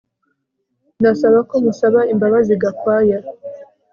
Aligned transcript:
Ndasaba 0.99 1.39
ko 1.49 1.55
musaba 1.65 1.99
imbabazi 2.13 2.53
Gakwaya 2.61 3.17